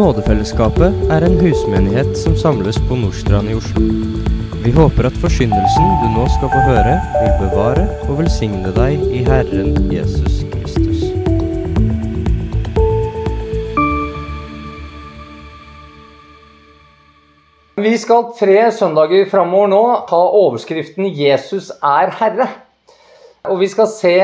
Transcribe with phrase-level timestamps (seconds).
[0.00, 3.82] Nådefellesskapet er en husmenighet som samles på Nordstrand i Oslo.
[4.64, 9.18] Vi håper at forsyndelsen du nå skal få høre, vil bevare og velsigne deg i
[9.26, 11.02] Herren Jesus Kristus.
[17.76, 22.48] Vi skal tre søndager framover nå ta overskriften 'Jesus er Herre'.
[23.44, 24.16] Og vi skal se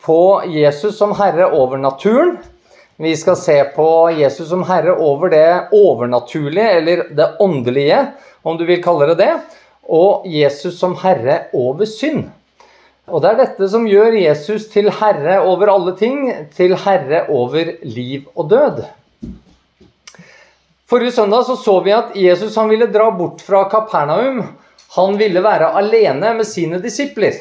[0.00, 2.38] på Jesus som herre over naturen.
[3.00, 8.00] Vi skal se på Jesus som herre over det overnaturlige, eller det åndelige,
[8.42, 9.30] om du vil kalle det det.
[9.88, 12.26] Og Jesus som herre over synd.
[13.08, 17.72] Og det er dette som gjør Jesus til herre over alle ting, til herre over
[17.88, 18.84] liv og død.
[20.90, 24.44] Forrige søndag så, så vi at Jesus ville dra bort fra Kapernaum.
[24.98, 27.40] Han ville være alene med sine disipler.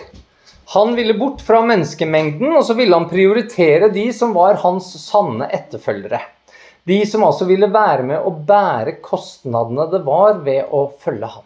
[0.70, 5.48] Han ville bort fra menneskemengden, og så ville han prioritere de som var hans sanne
[5.50, 6.20] etterfølgere.
[6.86, 11.46] De som altså ville være med å bære kostnadene det var ved å følge ham.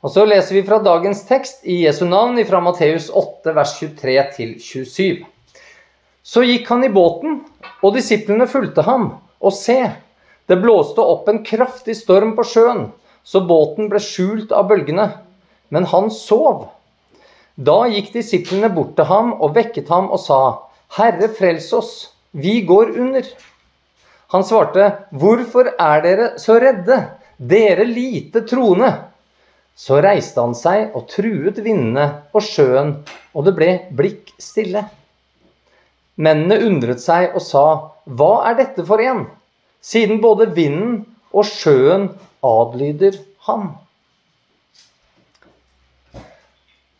[0.00, 4.54] Og Så leser vi fra dagens tekst i Jesu navn fra Matteus 8, vers 23
[4.64, 5.24] 27.
[6.22, 7.42] Så gikk han i båten,
[7.82, 9.10] og disiplene fulgte ham.
[9.44, 9.80] Og se,
[10.48, 12.86] det blåste opp en kraftig storm på sjøen,
[13.26, 15.10] så båten ble skjult av bølgene.
[15.68, 16.68] Men han sov.
[17.56, 20.40] Da gikk disiplene bort til ham og vekket ham og sa,
[20.96, 21.92] Herre, frels oss,
[22.36, 23.24] vi går under.
[24.34, 26.98] Han svarte, Hvorfor er dere så redde,
[27.38, 28.90] dere lite troende?
[29.76, 32.92] Så reiste han seg og truet vindene og sjøen,
[33.32, 34.84] og det ble blikk stille.
[36.16, 37.66] Mennene undret seg og sa,
[38.04, 39.26] Hva er dette for en?
[39.80, 42.10] Siden både vinden og sjøen
[42.44, 43.16] adlyder
[43.48, 43.74] ham.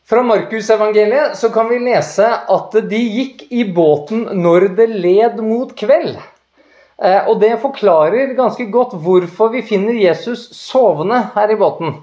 [0.07, 5.73] Fra Markusevangeliet så kan vi lese at de gikk i båten når det led mot
[5.75, 6.13] kveld.
[7.03, 11.97] Eh, og det forklarer ganske godt hvorfor vi finner Jesus sovende her i båten.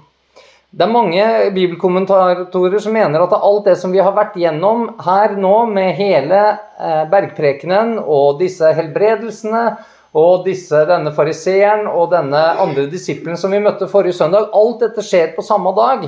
[0.68, 1.24] Det er mange
[1.54, 6.42] bibelkommentatorer som mener at alt det som vi har vært gjennom her nå, med hele
[6.76, 9.64] eh, bergprekenen og disse helbredelsene
[10.12, 15.08] og disse, denne fariseeren og denne andre disippelen som vi møtte forrige søndag, alt dette
[15.08, 16.04] skjer på samme dag.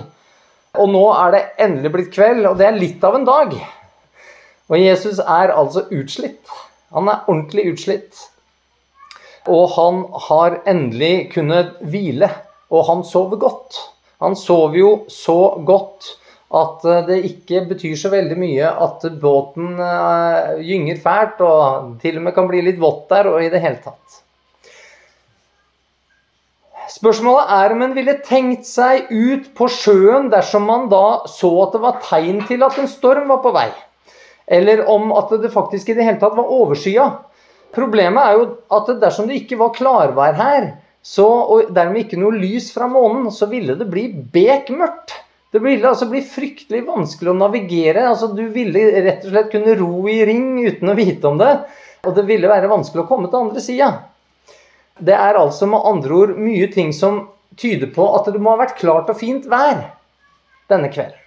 [0.82, 3.52] Og nå er det endelig blitt kveld, og det er litt av en dag.
[4.66, 6.54] Og Jesus er altså utslitt.
[6.94, 8.24] Han er ordentlig utslitt.
[9.46, 12.30] Og han har endelig kunnet hvile,
[12.70, 13.78] og han sover godt.
[14.24, 16.16] Han sover jo så godt
[16.56, 22.20] at eh, det ikke betyr så veldig mye at båten eh, gynger fælt, og til
[22.20, 24.22] og med kan bli litt vått der, og i det hele tatt.
[26.86, 31.74] Spørsmålet er om en ville tenkt seg ut på sjøen dersom man da så at
[31.74, 33.68] det var tegn til at en storm var på vei.
[34.46, 37.08] Eller om at det faktisk i det hele tatt var overskya.
[37.74, 38.46] Problemet er jo
[38.78, 40.68] at dersom det ikke var klarvær her,
[41.02, 45.14] så, og dermed ikke noe lys fra månen, så ville det bli bekmørkt.
[45.54, 48.08] Det ville altså bli fryktelig vanskelig å navigere.
[48.10, 51.52] altså Du ville rett og slett kunne ro i ring uten å vite om det.
[52.06, 53.90] Og det ville være vanskelig å komme til andre sida.
[54.98, 57.26] Det er altså med andre ord mye ting som
[57.60, 59.84] tyder på at det må ha vært klart og fint vær
[60.70, 61.22] denne kvelden.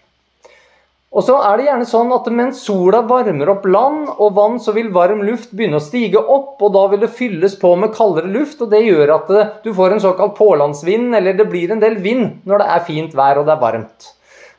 [1.09, 4.75] Og så er det gjerne sånn at mens sola varmer opp land og vann, så
[4.75, 8.29] vil varm luft begynne å stige opp, og da vil det fylles på med kaldere
[8.29, 9.31] luft, og det gjør at
[9.63, 13.17] du får en såkalt pålandsvind, eller det blir en del vind når det er fint
[13.17, 14.11] vær og det er varmt.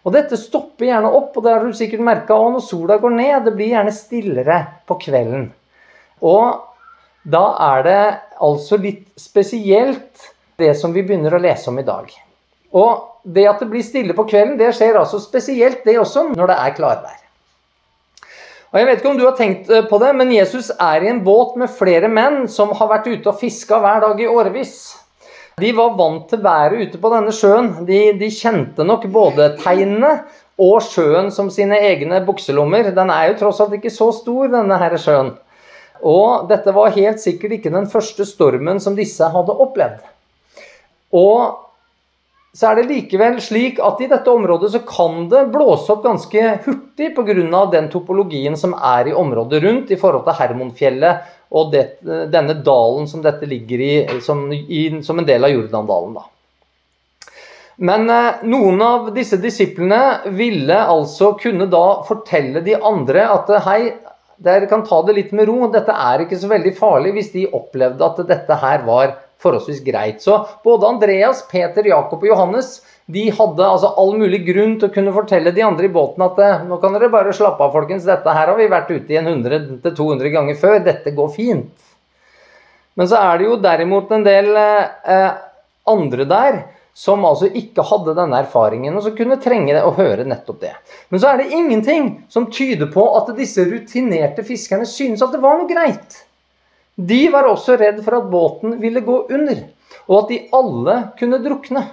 [0.03, 3.15] Og dette stopper gjerne opp, og det har du sikkert merka òg når sola går
[3.15, 3.37] ned.
[3.47, 5.51] Det blir gjerne stillere på kvelden.
[6.25, 6.70] Og
[7.23, 7.45] da
[7.75, 8.03] er det
[8.41, 12.09] altså litt spesielt det som vi begynner å lese om i dag.
[12.77, 16.53] Og det at det blir stille på kvelden, det skjer altså spesielt det også når
[16.53, 17.19] det er klarvær.
[18.71, 21.11] Og Jeg vet ikke om du har tenkt eh, på det, men Jesus er i
[21.11, 24.77] en båt med flere menn som har vært ute og fiska hver dag i årevis.
[25.61, 27.73] De var vant til været ute på denne sjøen.
[27.89, 30.21] De, de kjente nok både tegnene
[30.61, 32.93] og sjøen som sine egne bukselommer.
[32.95, 35.35] Den er jo tross alt ikke så stor, denne her sjøen.
[36.07, 40.07] Og dette var helt sikkert ikke den første stormen som disse hadde opplevd.
[41.17, 41.67] Og
[42.55, 46.57] så er det likevel slik at i dette området så kan det blåse opp ganske
[46.65, 47.67] hurtig pga.
[47.71, 53.07] den topologien som er i området rundt i forhold til Hermonfjellet og det, denne dalen
[53.07, 56.15] som dette ligger i som, i som, en del av Jordandalen.
[56.15, 56.27] Da.
[57.77, 63.81] Men eh, noen av disse disiplene ville altså kunne da fortelle de andre at hei,
[64.41, 65.67] dere kan ta det litt med ro.
[65.73, 70.23] Dette er ikke så veldig farlig hvis de opplevde at dette her var forholdsvis greit.
[70.25, 72.79] Så både Andreas, Peter, Jakob og Johannes
[73.11, 76.39] de hadde altså all mulig grunn til å kunne fortelle de andre i båten at
[76.45, 78.07] eh, nå kan dere bare slappe av, folkens.
[78.07, 80.77] Dette her har vi vært ute i 100-200 ganger før.
[80.87, 81.89] Dette går fint.
[82.99, 85.31] Men så er det jo derimot en del eh,
[85.91, 86.61] andre der
[87.01, 90.73] som altså ikke hadde denne erfaringen, og som kunne trenge å høre nettopp det.
[91.09, 95.41] Men så er det ingenting som tyder på at disse rutinerte fiskerne synes at det
[95.41, 96.19] var noe greit.
[97.01, 99.63] De var også redd for at båten ville gå under,
[100.11, 101.87] og at de alle kunne drukne.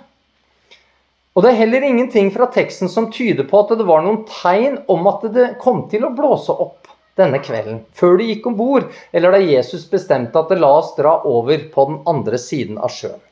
[1.38, 4.82] Og det er heller ingenting fra teksten som tyder på at det var noen tegn
[4.92, 8.92] om at det kom til å blåse opp denne kvelden, før de gikk om bord,
[9.16, 12.92] eller da Jesus bestemte at det la oss dra over på den andre siden av
[12.92, 13.24] sjøen.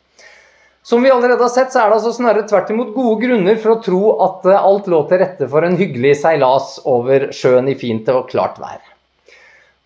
[0.86, 3.74] Som vi allerede har sett, så er det altså snarere tvert imot gode grunner for
[3.74, 7.74] å tro at eh, alt lå til rette for en hyggelig seilas over sjøen i
[7.80, 8.84] fint og klart vær.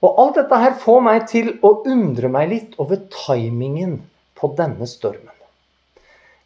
[0.03, 4.01] Og alt dette her får meg til å undre meg litt over timingen
[4.35, 5.31] på denne stormen.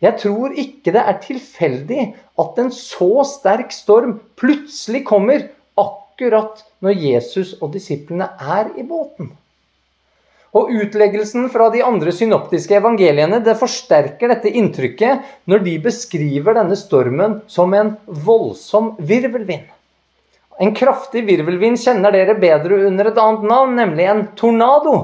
[0.06, 2.08] Jeg tror ikke det er tilfeldig
[2.46, 5.48] at en så sterk storm plutselig kommer
[5.82, 9.34] akkurat når Jesus og disiplene er i båten.
[10.54, 16.78] Og Utleggelsen fra de andre synoptiske evangeliene det forsterker dette inntrykket når de beskriver denne
[16.78, 19.66] stormen som en voldsom virvelvind.
[20.62, 24.96] En kraftig virvelvind kjenner dere bedre under et annet navn, nemlig en tornado.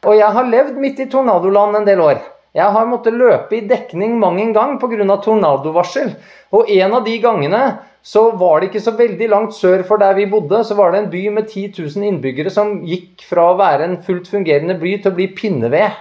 [0.00, 2.22] Og jeg har levd midt i tornadoland en del år.
[2.56, 5.16] Jeg har måttet løpe i dekning mang en gang pga.
[5.22, 6.14] tornadovarsel.
[6.50, 7.60] Og en av de gangene
[8.02, 11.02] så var det ikke så veldig langt sør for der vi bodde, så var det
[11.02, 14.94] en by med 10 000 innbyggere som gikk fra å være en fullt fungerende by
[14.96, 15.98] til å bli pinneved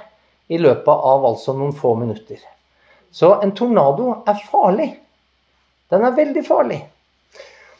[0.49, 2.39] i løpet av altså noen få minutter.
[3.11, 4.93] Så en tornado er farlig.
[5.89, 6.79] Den er veldig farlig.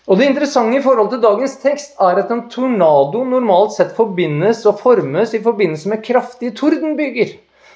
[0.09, 4.63] Og Det interessante i forhold til dagens tekst er at en tornado normalt sett forbindes
[4.65, 7.35] og formes i forbindelse med kraftige tordenbyger.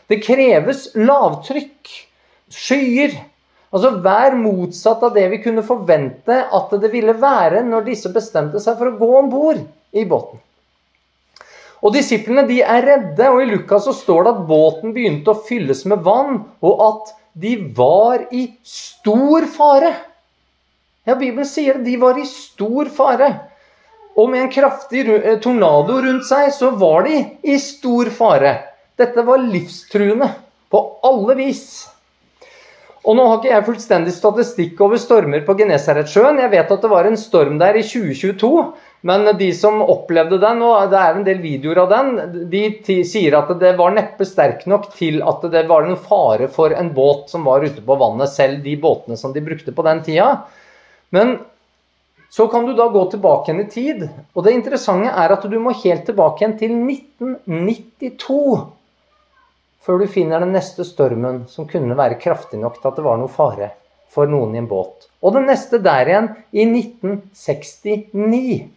[0.10, 1.92] Det kreves lavtrykk,
[2.50, 3.14] skyer.
[3.74, 8.62] Altså Vær motsatt av det vi kunne forvente at det ville være når disse bestemte
[8.62, 10.42] seg for å gå om bord i båten.
[11.84, 15.42] Og Disiplene de er redde, og i Lukas så står det at båten begynte å
[15.44, 19.90] fylles med vann, og at de var i stor fare.
[21.04, 23.34] Ja, Bibelen sier at de var i stor fare.
[24.16, 25.04] Og med en kraftig
[25.44, 28.54] tornado rundt seg, så var de i stor fare.
[28.96, 30.30] Dette var livstruende
[30.72, 31.66] på alle vis.
[33.04, 36.40] Og nå har ikke jeg fullstendig statistikk over stormer på Genesaretsjøen.
[36.40, 38.52] Jeg vet at det var en storm der i 2022,
[39.10, 43.36] men de som opplevde den, og det er en del videoer av den, de sier
[43.36, 47.28] at det var neppe sterk nok til at det var en fare for en båt
[47.34, 50.30] som var ute på vannet, selv de båtene som de brukte på den tida.
[51.12, 51.42] Men
[52.32, 55.58] så kan du da gå tilbake igjen i tid, og det interessante er at du
[55.60, 58.40] må helt tilbake igjen til 1992
[59.84, 63.20] før du finner den neste stormen som kunne være kraftig nok til at det var
[63.20, 63.74] noe fare
[64.14, 65.10] for noen i en båt.
[65.24, 68.70] Og den neste der igjen i 1969.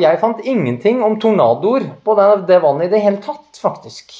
[0.00, 4.14] Jeg fant ingenting om tornadoer på det, vannet i det hele tatt, faktisk.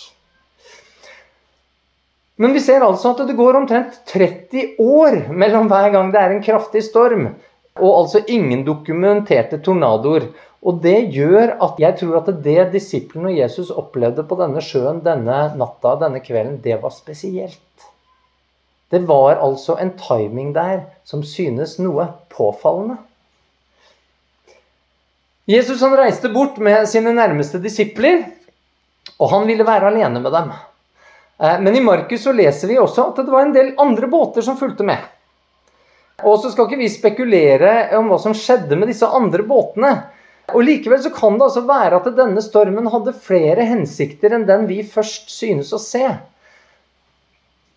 [2.41, 6.35] Men vi ser altså at det går omtrent 30 år mellom hver gang det er
[6.35, 7.29] en kraftig storm,
[7.81, 10.31] og altså ingen dokumenterte tornadoer.
[10.61, 15.01] Og det gjør at jeg tror at det disiplene og Jesus opplevde på denne sjøen
[15.05, 17.87] denne natta, denne kvelden, det var spesielt.
[18.91, 22.99] Det var altså en timing der som synes noe påfallende.
[25.51, 28.27] Jesus han reiste bort med sine nærmeste disipler,
[29.19, 30.53] og han ville være alene med dem.
[31.41, 34.45] Eh, men i Markus så leser vi også at det var en del andre båter
[34.45, 35.01] som fulgte med.
[36.21, 39.95] Og så skal ikke vi spekulere om hva som skjedde med disse andre båtene.
[40.55, 44.67] Og Likevel så kan det altså være at denne stormen hadde flere hensikter enn den
[44.71, 46.07] vi først synes å se.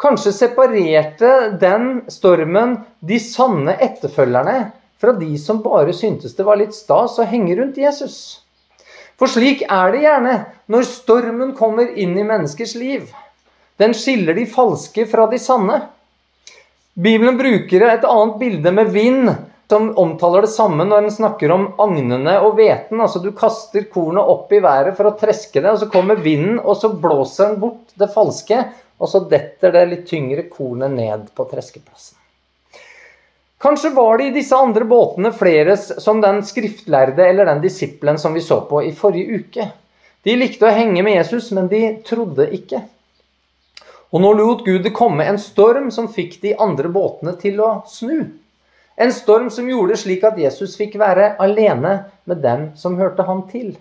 [0.04, 4.58] Kanskje separerte den stormen de sanne etterfølgerne
[5.00, 8.18] fra de som bare syntes det var litt stas å henge rundt Jesus.
[9.20, 10.36] For slik er det gjerne
[10.74, 13.08] når stormen kommer inn i menneskers liv.
[13.80, 15.80] Den skiller de falske fra de sanne.
[16.94, 19.32] Bibelen bruker et annet bilde med vind
[19.70, 23.00] som omtaler det samme når en snakker om agnene og hveten.
[23.02, 26.60] Altså du kaster kornet opp i været for å treske det, og så kommer vinden,
[26.62, 28.60] og så blåser den bort det falske,
[29.02, 32.20] og så detter det litt tyngre kornet ned på treskeplassen.
[33.64, 38.36] Kanskje var det i disse andre båtene flere som den skriftlærde eller den disippelen som
[38.36, 39.70] vi så på i forrige uke.
[40.24, 42.84] De likte å henge med Jesus, men de trodde ikke.
[44.14, 47.72] Og nå lot Gud det komme en storm som fikk de andre båtene til å
[47.90, 48.43] snu.
[48.96, 51.96] En storm som gjorde slik at Jesus fikk være alene
[52.30, 53.74] med dem som hørte ham til.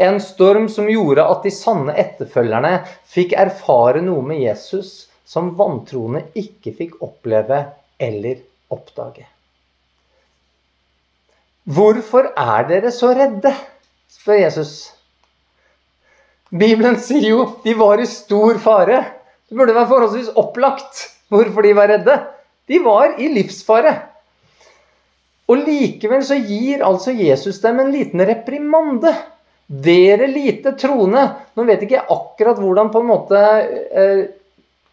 [0.00, 2.78] En storm som gjorde at de sanne etterfølgerne
[3.12, 7.60] fikk erfare noe med Jesus som vantroende ikke fikk oppleve
[8.00, 8.40] eller
[8.72, 9.26] oppdage.
[11.62, 13.52] Hvorfor er dere så redde?
[14.10, 14.72] spør Jesus.
[16.50, 18.98] Bibelen sier jo de var i stor fare.
[19.48, 22.16] Det burde være forholdsvis opplagt hvorfor de var redde.
[22.68, 23.94] De var i livsfare.
[25.50, 29.10] Og likevel så gir altså Jesus dem en liten reprimande.
[29.66, 31.24] Dere lite troende.
[31.56, 34.22] Nå vet ikke jeg akkurat hvordan på en måte eh,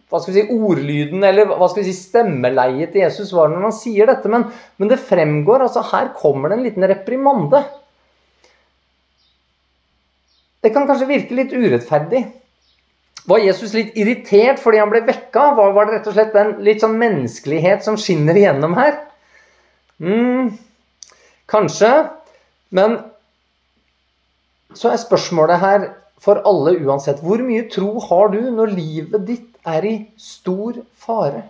[0.10, 3.68] hva skal vi si, ordlyden eller hva skal vi si, stemmeleiet til Jesus var når
[3.68, 4.48] han sier dette, men,
[4.82, 7.62] men det fremgår altså Her kommer det en liten reprimande.
[10.60, 12.24] Det kan kanskje virke litt urettferdig.
[13.29, 15.51] Var Jesus litt irritert fordi han ble vekka?
[15.60, 18.98] Var, var det rett og slett den litt sånn menneskelighet som skinner igjennom her?
[20.00, 20.58] Mm,
[21.50, 21.91] kanskje.
[22.70, 23.00] Men
[24.75, 25.88] så er spørsmålet her
[26.22, 31.48] for alle uansett hvor mye tro har du når livet ditt er i stor fare?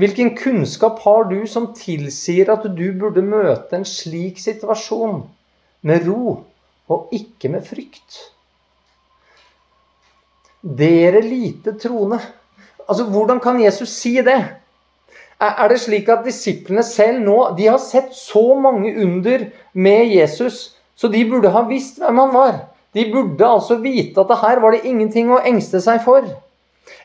[0.00, 5.24] Hvilken kunnskap har du som tilsier at du burde møte en slik situasjon
[5.84, 6.36] med ro
[6.90, 8.20] og ikke med frykt?
[10.62, 12.20] Dere lite troende.
[12.88, 14.40] Altså, Hvordan kan Jesus si det?
[15.40, 20.76] Er det slik at disiplene selv nå de har sett så mange under med Jesus,
[20.92, 22.58] så de burde ha visst hvem han var?
[22.92, 26.26] De burde altså vite at det her var det ingenting å engste seg for.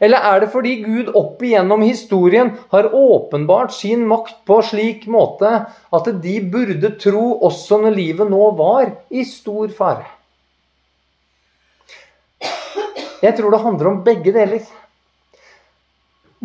[0.03, 5.51] Eller er det fordi Gud opp igjennom historien har åpenbart sin makt på slik måte
[5.95, 10.09] at de burde tro også når livet nå var i stor fare?
[13.23, 14.65] Jeg tror det handler om begge deler.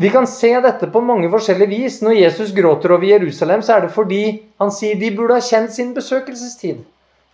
[0.01, 1.99] Vi kan se dette på mange forskjellige vis.
[2.01, 4.23] Når Jesus gråter over Jerusalem, så er det fordi
[4.63, 6.79] han sier de burde ha kjent sin besøkelsestid.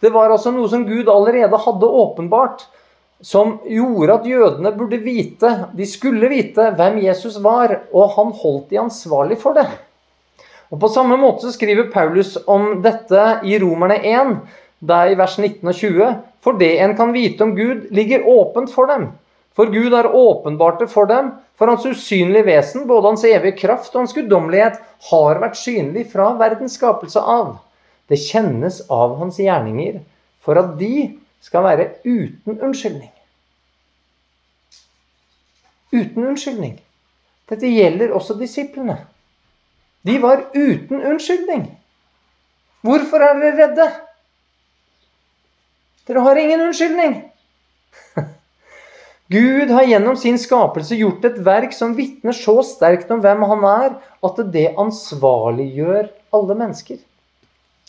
[0.03, 2.65] Det var altså noe som Gud allerede hadde åpenbart,
[3.23, 8.73] som gjorde at jødene burde vite, de skulle vite, hvem Jesus var, og han holdt
[8.73, 9.69] de ansvarlig for det.
[10.75, 14.35] Og På samme måte skriver Paulus om dette i Romerne 1,
[14.83, 16.11] der i vers 19 og 20.
[16.43, 19.07] For det en kan vite om Gud, ligger åpent for dem.
[19.57, 23.95] For Gud har åpenbart det for dem, for hans usynlige vesen, både hans evige kraft
[23.95, 24.77] og hans guddommelighet,
[25.11, 27.55] har vært synlig fra verdens skapelse av.
[28.07, 30.03] Det kjennes av hans gjerninger,
[30.45, 33.11] for at de skal være uten unnskyldning.
[35.97, 36.77] Uten unnskyldning.
[37.49, 38.99] Dette gjelder også disiplene.
[40.07, 41.69] De var uten unnskyldning.
[42.85, 43.87] Hvorfor er dere redde?
[46.07, 47.23] Dere har ingen unnskyldning.
[49.29, 53.65] Gud har gjennom sin skapelse gjort et verk som vitner så sterkt om hvem han
[53.67, 57.01] er, at det ansvarliggjør alle mennesker.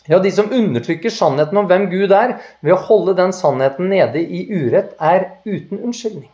[0.08, 4.18] Ja, De som undertrykker sannheten om hvem Gud er, ved å holde den sannheten nede
[4.18, 6.30] i urett, er uten unnskyldning.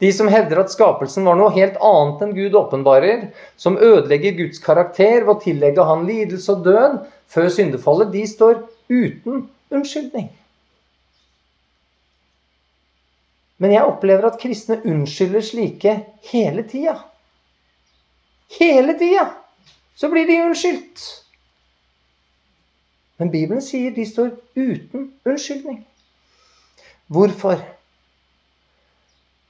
[0.00, 3.28] De som hevder at skapelsen var noe helt annet enn Gud åpenbarer,
[3.60, 6.98] som ødelegger Guds karakter ved å tillegge han lidelse og død
[7.32, 10.30] før syndefallet, de står uten unnskyldning.
[13.62, 15.92] Men jeg opplever at kristne unnskylder slike
[16.30, 16.98] hele tida.
[18.58, 19.30] Hele tida
[19.96, 21.04] så blir de unnskyldt.
[23.16, 25.80] Men Bibelen sier de står uten unnskyldning.
[27.08, 27.62] Hvorfor?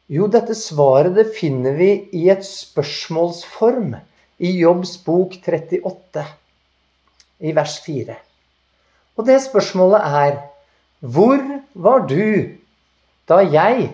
[0.07, 3.97] Jo, dette svaret det finner vi i et spørsmålsform
[4.39, 6.23] i Jobbs bok 38,
[7.43, 8.15] i vers 4.
[9.17, 10.39] Og det spørsmålet er
[11.01, 11.43] Hvor
[11.75, 12.55] var du
[13.29, 13.91] da jeg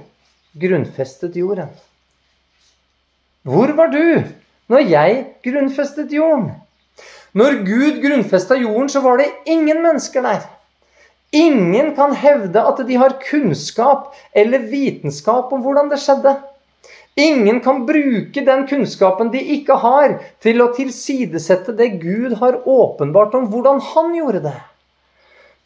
[0.60, 1.70] grunnfestet jorden.
[3.42, 4.22] Hvor var du
[4.70, 6.52] når jeg grunnfestet jorden?
[7.32, 10.42] Når Gud grunnfesta jorden, så var det ingen mennesker der.
[11.32, 16.34] Ingen kan hevde at de har kunnskap eller vitenskap om hvordan det skjedde.
[17.16, 23.34] Ingen kan bruke den kunnskapen de ikke har, til å tilsidesette det Gud har åpenbart
[23.36, 24.58] om hvordan han gjorde det.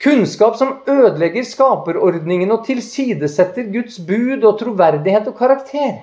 [0.02, 6.02] Kunnskap som ødelegger skaperordningen og tilsidesetter Guds bud og troverdighet og karakter.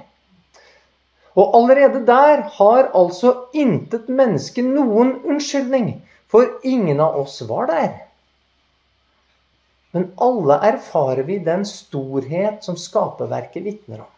[1.38, 7.94] Og allerede der har altså intet menneske noen unnskyldning, for ingen av oss var der.
[9.94, 14.10] Men alle erfarer vi den storhet som skaperverket vitner om.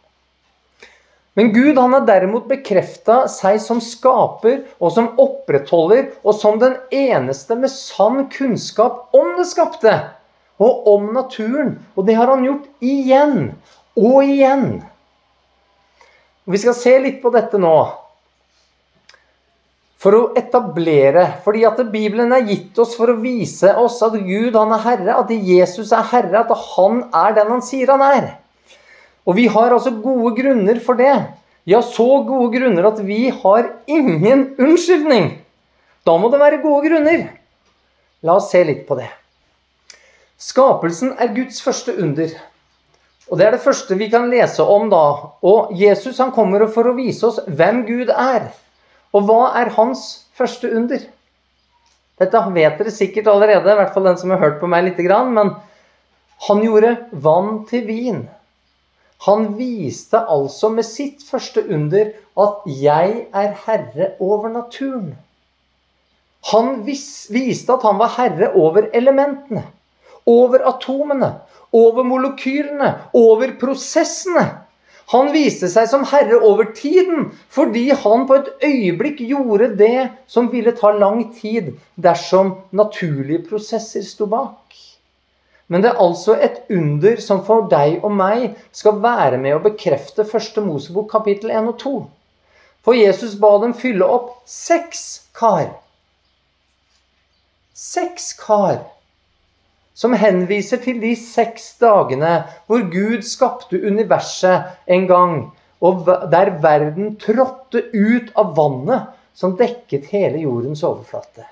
[1.35, 6.77] Men Gud han har derimot bekrefta seg som skaper og som opprettholder og som den
[6.95, 9.97] eneste med sann kunnskap om det skapte
[10.63, 11.75] og om naturen.
[11.99, 13.51] Og det har han gjort igjen
[13.99, 14.79] og igjen.
[16.45, 17.75] Vi skal se litt på dette nå.
[19.99, 24.55] For å etablere, fordi at Bibelen er gitt oss for å vise oss at Gud
[24.55, 28.27] han er herre, at Jesus er herre, at han er den han sier han er.
[29.25, 31.13] Og vi har altså gode grunner for det.
[31.65, 35.32] Ja, så gode grunner at vi har ingen unnskyldning.
[36.05, 37.29] Da må det være gode grunner.
[38.25, 39.10] La oss se litt på det.
[40.38, 42.29] Skapelsen er Guds første under.
[43.32, 45.34] Og Det er det første vi kan lese om da.
[45.41, 48.51] Og Jesus han kommer for å vise oss hvem Gud er.
[49.15, 51.01] Og hva er hans første under?
[52.22, 55.01] Dette vet dere sikkert allerede, i hvert fall den som har hørt på meg litt.
[55.34, 55.55] Men
[56.48, 58.25] han gjorde vann til vin.
[59.25, 62.12] Han viste altså med sitt første under
[62.46, 65.15] at 'jeg er herre over naturen'.
[66.51, 69.63] Han vis, viste at han var herre over elementene,
[70.25, 71.32] over atomene,
[71.74, 74.46] over molekylene, over prosessene.
[75.13, 80.50] Han viste seg som herre over tiden fordi han på et øyeblikk gjorde det som
[80.53, 84.64] ville ta lang tid dersom naturlige prosesser sto bak.
[85.67, 89.63] Men det er altså et under som for deg og meg skal være med å
[89.63, 91.93] bekrefte første Mosebok kapittel 1 og 2.
[92.86, 95.72] For Jesus ba dem fylle opp seks kar.
[97.74, 98.84] Seks kar
[99.95, 105.36] som henviser til de seks dagene hvor Gud skapte universet en gang,
[105.81, 111.48] og der verden trådte ut av vannet som dekket hele jordens overflate.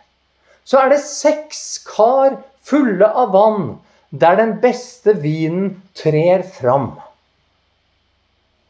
[0.64, 3.74] Så er det seks kar fulle av vann
[4.14, 6.92] der den beste vinen trer fram.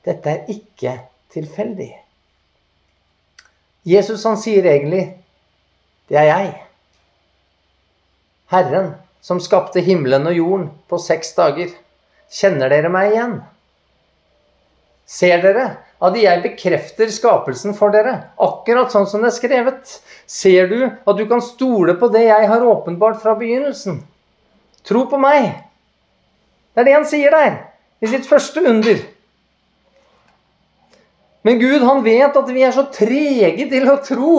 [0.08, 0.94] Dette er ikke
[1.36, 1.92] tilfeldig.
[3.84, 5.04] Jesus han sier egentlig
[6.08, 6.52] det er jeg.
[8.54, 11.74] Herren som skapte himmelen og jorden på seks dager.
[12.32, 13.36] Kjenner dere meg igjen?
[15.08, 15.66] Ser dere
[16.04, 19.94] at jeg bekrefter skapelsen for dere, akkurat sånn som det er skrevet?
[20.28, 24.02] Ser du at du kan stole på det jeg har åpenbart fra begynnelsen?
[24.84, 25.52] Tro på meg.
[26.74, 27.58] Det er det han sier der,
[28.04, 29.00] i sitt første under.
[31.44, 34.36] Men Gud han vet at vi er så trege til å tro,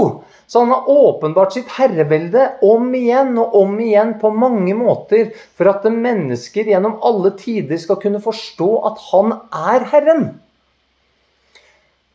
[0.48, 5.68] så han har åpenbart sitt herrevelde om igjen og om igjen på mange måter for
[5.72, 9.36] at mennesker gjennom alle tider skal kunne forstå at han
[9.74, 10.26] er Herren.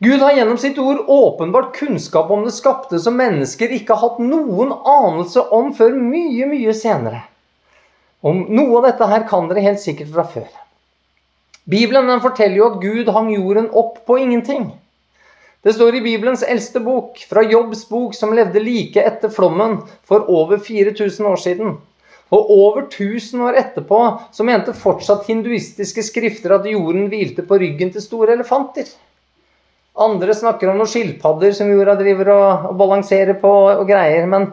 [0.00, 4.22] Gud har gjennom sitt ord åpenbart kunnskap om det skapte som mennesker ikke har hatt
[4.24, 7.26] noen anelse om før mye, mye senere.
[8.20, 10.48] Om noe av dette her kan dere helt sikkert fra før.
[11.70, 14.70] Bibelen forteller jo at Gud hang jorden opp på ingenting.
[15.64, 19.78] Det står i Bibelens eldste bok, fra Jobbs bok, som levde like etter flommen
[20.08, 21.78] for over 4000 år siden.
[22.30, 24.00] Og over 1000 år etterpå
[24.32, 28.88] så mente fortsatt hinduistiske skrifter at jorden hvilte på ryggen til store elefanter.
[30.00, 34.28] Andre snakker om noen skilpadder som jorda driver og, og balanserer på og greier.
[34.30, 34.52] Men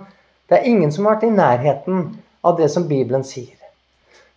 [0.50, 2.10] det er ingen som har vært i nærheten
[2.44, 3.57] av det som Bibelen sier.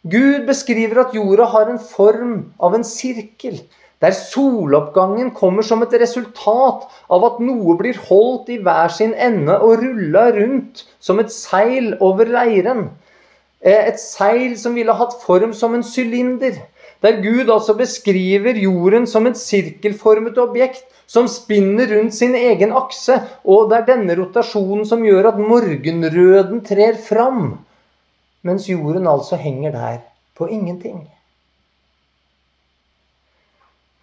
[0.08, 3.58] Gud beskriver at jorda har en form av en sirkel,
[4.00, 9.58] der soloppgangen kommer som et resultat av at noe blir holdt i hver sin ende
[9.60, 12.86] og rulla rundt som et seil over leiren.
[13.60, 16.56] Eh, et seil som ville hatt form som en sylinder.
[17.04, 23.20] Der Gud altså beskriver jorden som et sirkelformet objekt som spinner rundt sin egen akse,
[23.44, 27.58] og det er denne rotasjonen som gjør at morgenrøden trer fram
[28.42, 29.98] mens jorden altså henger der
[30.38, 31.02] på ingenting.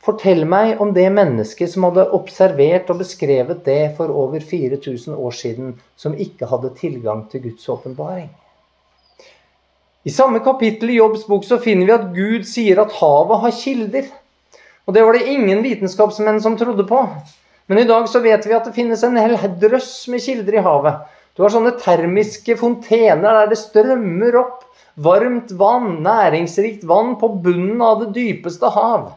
[0.07, 5.33] Fortell meg om det mennesket som hadde observert og beskrevet det for over 4000 år
[5.35, 8.29] siden, som ikke hadde tilgang til Guds åpenbaring.
[10.07, 13.57] I samme kapittel i Jobbs bok så finner vi at Gud sier at havet har
[13.57, 14.07] kilder.
[14.87, 17.01] Og det var det ingen vitenskapsmenn som trodde på.
[17.67, 20.63] Men i dag så vet vi at det finnes en hel drøss med kilder i
[20.63, 21.01] havet.
[21.37, 24.63] Du har sånne termiske fontener der det strømmer opp
[24.97, 29.11] varmt vann, næringsrikt vann på bunnen av det dypeste hav.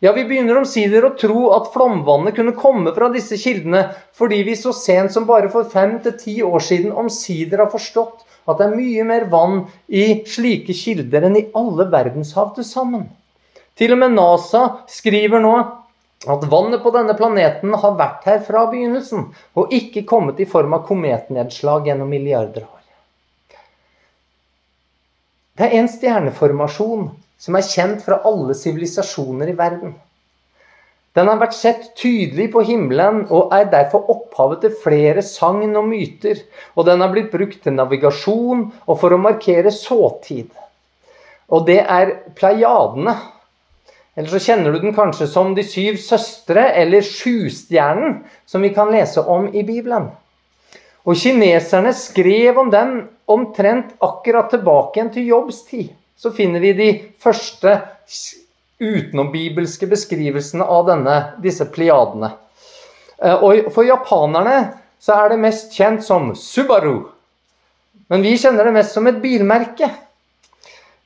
[0.00, 3.82] Ja, vi begynner omsider å tro at flomvannet kunne komme fra disse kildene,
[4.16, 8.24] fordi vi så sent som bare for fem til ti år siden omsider har forstått
[8.48, 13.08] at det er mye mer vann i slike kilder enn i alle verdenshav til sammen.
[13.76, 15.56] Til og med NASA skriver nå
[16.24, 20.72] at vannet på denne planeten har vært her fra begynnelsen, og ikke kommet i form
[20.78, 22.72] av kometnedslag gjennom milliarder år.
[25.56, 27.06] Det er en stjerneformasjon
[27.40, 29.94] som er kjent fra alle sivilisasjoner i verden.
[31.16, 35.86] Den har vært sett tydelig på himmelen og er derfor opphavet til flere sagn og
[35.88, 36.42] myter.
[36.76, 40.50] Og den har blitt brukt til navigasjon og for å markere såtid.
[41.48, 43.16] Og det er pleiadene
[44.16, 48.88] eller så kjenner du den kanskje som De syv søstre eller Sjustjernen, som vi kan
[48.92, 50.08] lese om i Bibelen.
[51.06, 52.96] Og kineserne skrev om dem
[53.30, 55.92] omtrent akkurat tilbake igjen til Jobbs tid.
[56.16, 56.88] Så finner vi de
[57.20, 57.76] første
[58.80, 62.32] utenombibelske beskrivelsene av denne, disse pliadene.
[63.20, 64.56] Eh, og for japanerne
[64.98, 67.04] så er det mest kjent som Subaru.
[68.08, 69.90] Men vi kjenner det mest som et bilmerke.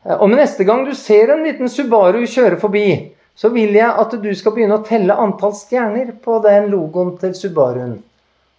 [0.05, 2.87] Eh, Og med neste gang du ser en liten Subaru kjøre forbi,
[3.35, 7.35] så vil jeg at du skal begynne å telle antall stjerner på den logoen til
[7.37, 7.99] Subaruen.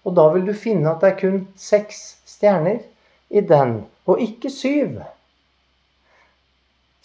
[0.06, 2.80] Og da vil du finne at det er kun seks stjerner
[3.30, 5.02] i den, og ikke syv.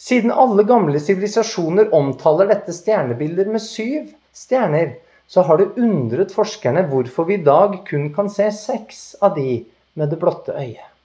[0.01, 4.95] Siden alle gamle sivilisasjoner omtaler dette stjernebildet med syv stjerner,
[5.29, 9.65] så har det undret forskerne hvorfor vi i dag kun kan se seks av de
[9.97, 10.96] med det blotte øyet.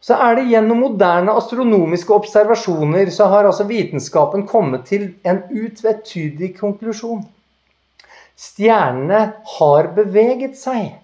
[0.00, 6.54] Så er det gjennom moderne astronomiske observasjoner så har altså vitenskapen kommet til en utvetydig
[6.56, 7.26] konklusjon.
[8.40, 9.20] Stjernene
[9.58, 10.94] har beveget seg.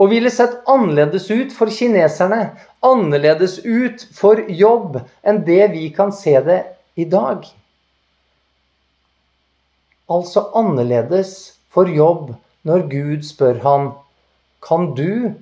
[0.00, 2.54] Og ville sett annerledes ut for kineserne,
[2.86, 6.60] annerledes ut for jobb, enn det vi kan se det
[6.96, 7.42] i dag.
[10.10, 11.34] Altså annerledes
[11.74, 12.32] for jobb
[12.66, 13.90] når Gud spør han,
[14.64, 15.34] kan du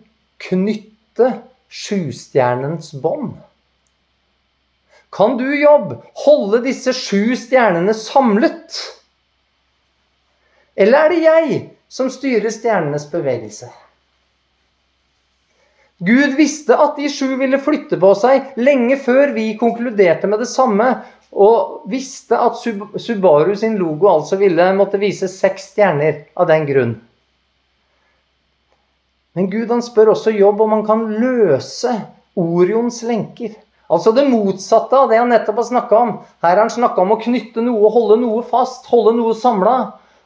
[0.42, 1.30] knytte
[1.68, 3.36] sjustjernens bånd?
[5.10, 8.76] Kan du, jobb, holde disse sju stjernene samlet?
[10.76, 13.70] Eller er det jeg som styrer stjernenes bevegelse?
[15.98, 20.50] Gud visste at de sju ville flytte på seg lenge før vi konkluderte med det
[20.50, 20.92] samme,
[21.32, 22.56] og visste at
[23.02, 26.94] Subaru sin logo altså ville måtte vise seks stjerner av den grunn.
[29.36, 31.94] Men Gud han spør også Jobb om han kan løse
[32.38, 33.56] Orions lenker.
[33.88, 36.14] Altså det motsatte av det han nettopp har snakka om.
[36.44, 39.76] Her har han snakka om å knytte noe, holde noe fast, holde noe samla.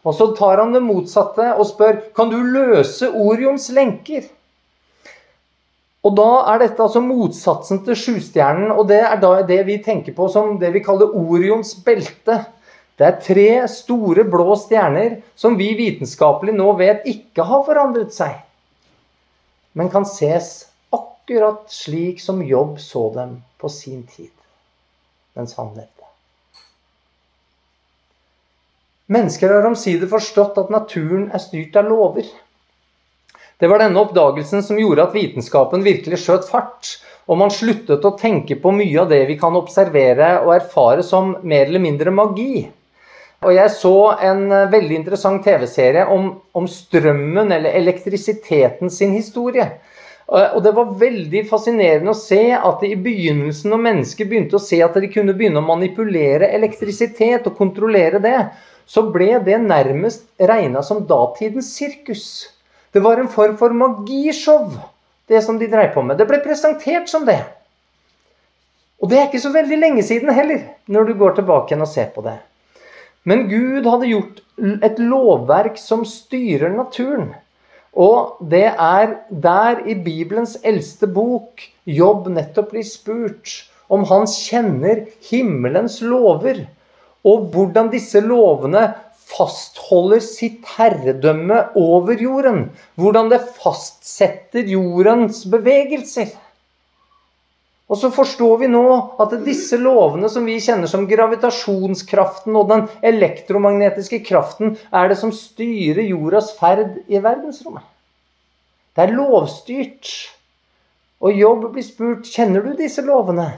[0.02, 4.26] Og så tar han det motsatte og spør kan du løse Orions lenker.
[6.02, 10.16] Og da er dette altså motsatsen til sjustjernen, og det er da det vi tenker
[10.16, 12.40] på som det vi kaller Orions belte.
[12.98, 18.34] Det er tre store blå stjerner som vi vitenskapelig nå vet ikke har forandret seg,
[19.72, 24.32] men kan ses akkurat slik som Jobb så dem på sin tid,
[25.35, 25.88] mens han levde.
[29.12, 32.28] Mennesker har omsider forstått at naturen er styrt av lover.
[33.61, 36.96] Det var denne oppdagelsen som gjorde at vitenskapen virkelig skjøt fart,
[37.30, 41.37] og man sluttet å tenke på mye av det vi kan observere og erfare som
[41.42, 42.64] mer eller mindre magi.
[43.42, 49.66] Og jeg så en veldig interessant TV-serie om, om, strømmen, eller elektrisiteten sin historie.
[50.33, 54.78] Og det var veldig fascinerende å se at i begynnelsen, når mennesker begynte å se
[54.85, 58.38] at de kunne begynne å manipulere elektrisitet og kontrollere det,
[58.87, 62.24] så ble det nærmest regna som datidens sirkus.
[62.94, 64.70] Det var en form for magishow,
[65.28, 66.18] det som de dreiv på med.
[66.20, 67.40] Det ble presentert som det.
[69.02, 71.90] Og det er ikke så veldig lenge siden heller, når du går tilbake igjen og
[71.90, 72.38] ser på det.
[73.28, 74.40] Men Gud hadde gjort
[74.82, 77.32] et lovverk som styrer naturen.
[77.92, 83.61] Og det er der i Bibelens eldste bok Jobb nettopp blir spurt
[83.92, 86.62] om han kjenner himmelens lover,
[87.28, 88.87] og hvordan disse lovene
[89.32, 92.70] fastholder sitt herredømme over jorden.
[92.96, 96.32] Hvordan det fastsetter jordens bevegelser.
[97.92, 98.87] Og så forstår vi nå
[99.20, 105.35] at disse lovene som vi kjenner som gravitasjonskraften og den elektromagnetiske kraften, er det som
[105.37, 107.85] styrer jordas ferd i verdensrommet.
[108.96, 110.09] Det er lovstyrt.
[111.22, 113.50] Og Jobb blir spurt kjenner du disse lovene.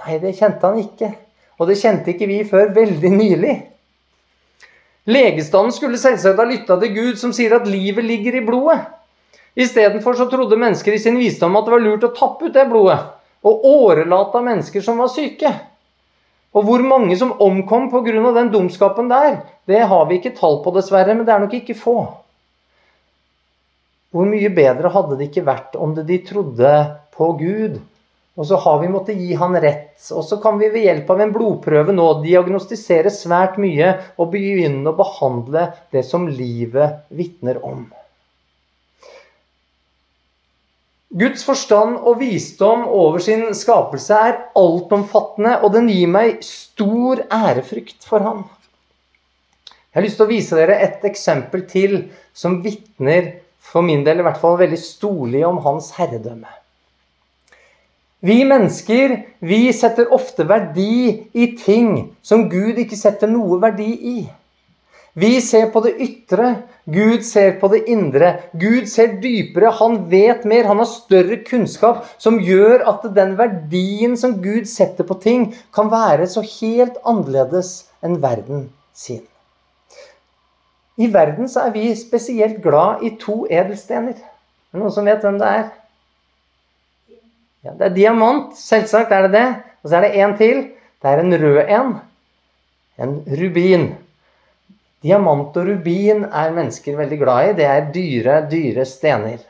[0.00, 1.10] Nei, det kjente han ikke.
[1.58, 3.56] Og det kjente ikke vi før veldig nylig.
[5.10, 8.95] Legestanden skulle selvsagt ha lytta til Gud, som sier at livet ligger i blodet.
[9.56, 12.66] Istedenfor så trodde mennesker i sin visdom at det var lurt å tappe ut det
[12.68, 12.98] blodet
[13.46, 15.52] og årelate mennesker som var syke.
[16.56, 18.32] Og hvor mange som omkom pga.
[18.34, 21.76] den dumskapen der, det har vi ikke tall på, dessverre, men det er nok ikke
[21.78, 21.96] få.
[24.10, 26.72] Hvor mye bedre hadde det ikke vært om det de trodde
[27.16, 27.80] på Gud
[28.36, 29.96] og så har vi måttet gi han rett.
[30.12, 34.92] Og så kan vi ved hjelp av en blodprøve nå diagnostisere svært mye og begynne
[34.92, 37.86] å behandle det som livet vitner om.
[41.16, 48.04] Guds forstand og visdom over sin skapelse er altomfattende, og den gir meg stor ærefrykt
[48.04, 48.44] for ham.
[49.64, 51.94] Jeg har lyst til å vise dere et eksempel til
[52.36, 53.32] som vitner,
[53.64, 56.52] for min del i hvert fall, veldig storlig om hans herredømme.
[58.26, 64.18] Vi mennesker vi setter ofte verdi i ting som Gud ikke setter noe verdi i.
[65.16, 66.48] Vi ser på det ytre,
[66.84, 68.34] Gud ser på det indre.
[68.52, 74.18] Gud ser dypere, han vet mer, han har større kunnskap som gjør at den verdien
[74.20, 79.24] som Gud setter på ting, kan være så helt annerledes enn verden sin.
[81.00, 84.16] I verden så er vi spesielt glad i to edelstener.
[84.20, 85.66] Er det noen som vet hvem det er?
[87.64, 88.56] Ja, det er diamant.
[88.60, 89.46] Selvsagt er det det.
[89.82, 90.66] Og så er det en til.
[91.02, 91.94] Det er en rød en.
[93.00, 93.94] En rubin.
[95.04, 97.58] Diamant og rubin er mennesker veldig glad i.
[97.58, 99.44] Det er dyre, dyre stener.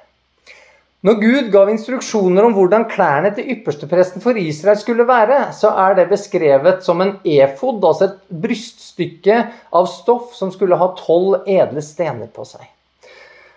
[1.07, 5.95] Når Gud gav instruksjoner om hvordan klærne til ypperstepresten for Israel skulle være, så er
[5.95, 9.37] det beskrevet som en efod, altså et bryststykke
[9.77, 12.65] av stoff som skulle ha tolv edle stener på seg.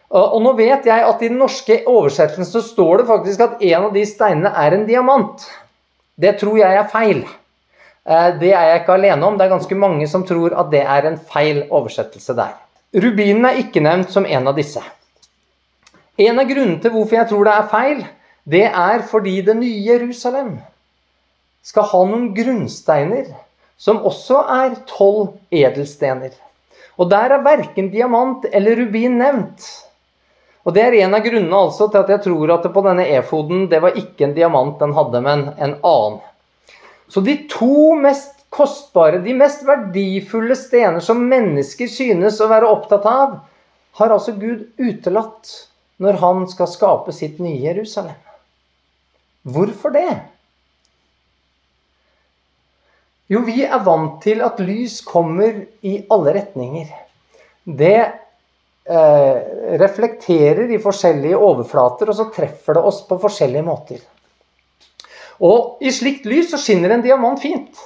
[0.09, 3.89] Og nå vet jeg at i den norske oversettelsen så står det faktisk at en
[3.89, 5.45] av de steinene er en diamant.
[6.19, 7.25] Det tror jeg er feil.
[8.09, 9.37] Eh, det er jeg ikke alene om.
[9.37, 12.55] Det er ganske mange som tror at det er en feil oversettelse der.
[13.03, 14.81] Rubinen er ikke nevnt som en av disse.
[16.19, 18.01] En av grunnene til hvorfor jeg tror det er feil,
[18.49, 20.55] det er fordi det nye Jerusalem
[21.63, 23.29] skal ha noen grunnsteiner
[23.79, 26.33] som også er tolv edelstener.
[26.99, 29.69] Og der er verken diamant eller rubin nevnt.
[30.67, 33.69] Og Det er en av grunnene altså til at jeg tror at på denne efoden
[33.71, 36.19] det var ikke en diamant den hadde, men en annen.
[37.09, 43.05] Så de to mest kostbare, de mest verdifulle stener som mennesker synes å være opptatt
[43.09, 43.39] av,
[43.99, 45.51] har altså Gud utelatt
[45.99, 48.17] når han skal skape sitt nye Jerusalem.
[49.49, 50.09] Hvorfor det?
[53.29, 56.87] Jo, vi er vant til at lys kommer i alle retninger.
[57.63, 59.35] Det eh,
[59.81, 64.01] reflekterer i forskjellige overflater, og så treffer det oss på forskjellige måter.
[65.39, 67.85] Og i slikt lys så skinner en diamant fint.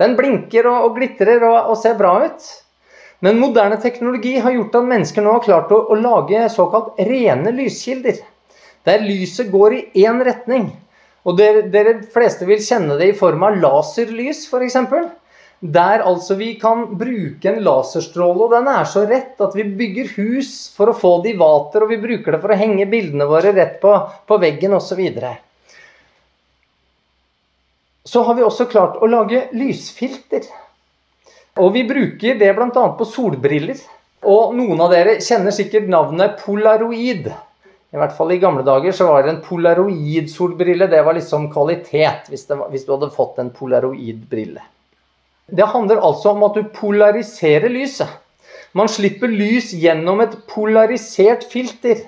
[0.00, 2.50] Den blinker og, og glitrer og, og ser bra ut.
[3.24, 7.52] Men moderne teknologi har gjort at mennesker nå har klart å, å lage såkalt rene
[7.52, 8.20] lyskilder.
[8.88, 10.70] Der lyset går i én retning.
[11.28, 14.78] Og dere, dere, fleste vil kjenne det i form av laserlys, f.eks.
[15.60, 20.14] Der altså vi kan bruke en laserstråle, og den er så rett at vi bygger
[20.16, 23.28] hus for å få det i vater, og vi bruker det for å henge bildene
[23.28, 23.92] våre rett på,
[24.24, 25.04] på veggen osv.
[28.04, 30.46] Så, har vi også klart å lage lysfilter.
[31.60, 32.84] Og vi bruker det bl.a.
[32.96, 33.80] på solbriller.
[34.30, 37.30] Og noen av dere kjenner sikkert navnet polaroid.
[37.90, 40.86] I hvert fall i gamle dager så var det en polaroid-solbrille.
[40.92, 44.62] Det var liksom kvalitet hvis, var, hvis du hadde fått en polaroid-brille.
[45.50, 48.08] Det handler altså om at du polariserer lyset.
[48.78, 52.04] Man slipper lys gjennom et polarisert filter.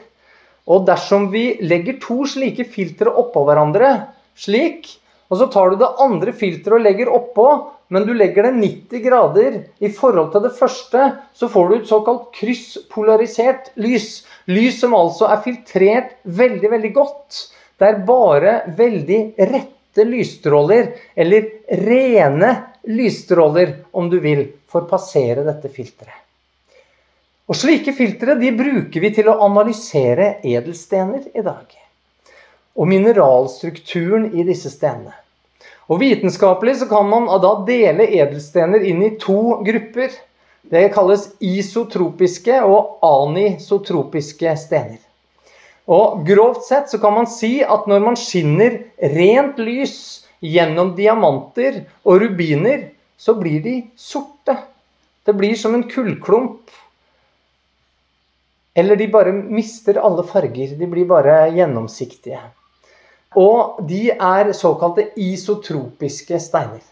[0.71, 3.91] Og dersom vi legger to slike filtre oppå hverandre,
[4.39, 4.87] slik,
[5.33, 7.47] og så tar du det andre filteret og legger oppå,
[7.93, 11.89] men du legger det 90 grader i forhold til det første, så får du et
[11.89, 14.27] såkalt krysspolarisert lys.
[14.53, 17.41] Lys som altså er filtrert veldig, veldig godt.
[17.81, 21.49] Det er bare veldig rette lysstråler, eller
[21.81, 22.53] rene
[22.93, 26.21] lysstråler, om du vil, får passere dette filteret.
[27.49, 31.67] Og Slike filtre de bruker vi til å analysere edelstener i dag.
[32.77, 35.22] Og mineralstrukturen i disse stenene.
[35.91, 40.13] Og Vitenskapelig så kan man da dele edelstener inn i to grupper.
[40.63, 45.01] Det kalles isotropiske og anisotropiske stener.
[45.91, 48.79] Og Grovt sett så kan man si at når man skinner
[49.17, 49.97] rent lys
[50.43, 54.57] gjennom diamanter og rubiner, så blir de sorte.
[55.27, 56.71] Det blir som en kullklump.
[58.75, 60.75] Eller de bare mister alle farger.
[60.79, 62.41] De blir bare gjennomsiktige.
[63.39, 66.83] Og de er såkalte isotropiske steiner.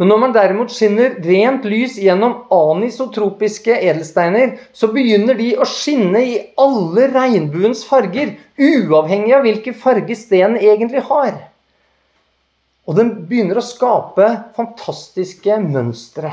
[0.00, 6.22] Men når man derimot skinner rent lys gjennom anisotropiske edelsteiner, så begynner de å skinne
[6.24, 11.34] i alle regnbuens farger, uavhengig av hvilken farge stenen egentlig har.
[12.88, 16.32] Og den begynner å skape fantastiske mønstre.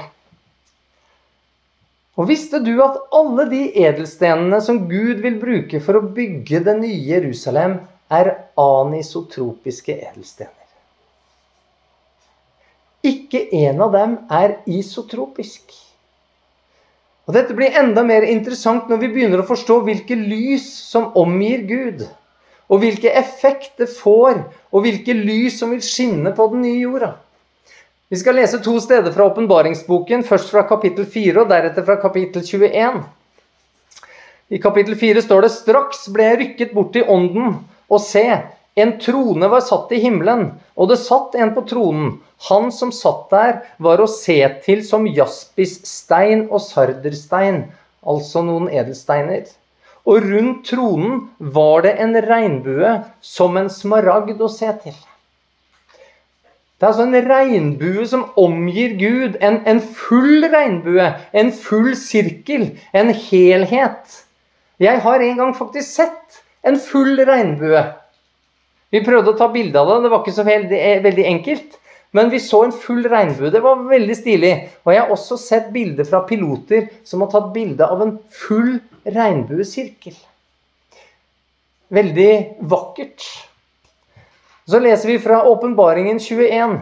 [2.16, 6.80] Og visste du at alle de edelstenene som Gud vil bruke for å bygge det
[6.80, 7.82] nye Jerusalem,
[8.14, 10.54] er anisotropiske edelstener.
[13.06, 15.74] Ikke en av dem er isotropisk.
[17.28, 21.66] Og Dette blir enda mer interessant når vi begynner å forstå hvilke lys som omgir
[21.68, 22.06] Gud.
[22.68, 24.42] Og hvilke effekt det får,
[24.72, 27.14] og hvilke lys som vil skinne på den nye jorda.
[28.08, 32.44] Vi skal lese to steder fra åpenbaringsboken, først fra kapittel 4 og deretter fra kapittel
[32.44, 33.02] 21.
[34.48, 37.58] I kapittel 4 står det straks ble jeg rykket bort i ånden
[37.90, 38.26] og se,
[38.78, 42.12] en trone var satt i himmelen, og det satt en på tronen.
[42.50, 47.64] Han som satt der, var å se til som jaspisstein og sarderstein,
[48.06, 49.48] altså noen edelsteiner.
[50.08, 52.94] Og rundt tronen var det en regnbue
[53.26, 54.96] som en smaragd å se til.
[56.78, 59.40] Det er altså en regnbue som omgir Gud.
[59.42, 61.08] En, en full regnbue.
[61.34, 62.70] En full sirkel.
[62.94, 64.20] En helhet.
[64.80, 67.84] Jeg har en gang faktisk sett en full regnbue.
[68.94, 71.78] Vi prøvde å ta bilde av det, det var ikke så veldig, enkelt.
[72.16, 73.52] Men vi så en full regnbue.
[73.52, 74.54] Det var veldig stilig.
[74.88, 78.78] Og jeg har også sett bilder fra piloter som har tatt bilde av en full
[79.04, 80.16] regnbuesirkel.
[81.94, 82.32] Veldig
[82.72, 83.28] vakkert.
[84.68, 86.80] Så leser vi fra Åpenbaringen 21.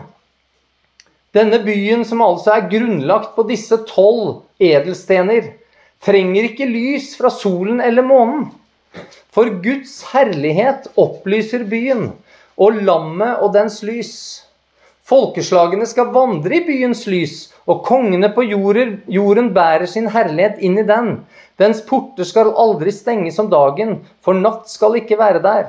[1.35, 5.51] Denne byen, som altså er grunnlagt på disse tolv edelstener,
[6.05, 8.47] trenger ikke lys fra solen eller månen.
[9.35, 12.11] For Guds herlighet opplyser byen,
[12.55, 14.13] og lammet og dens lys.
[15.05, 17.35] Folkeslagene skal vandre i byens lys,
[17.69, 21.11] og kongene på jorden, jorden bærer sin herlighet inn i den.
[21.61, 25.67] Dens porter skal aldri stenges om dagen, for natt skal ikke være der.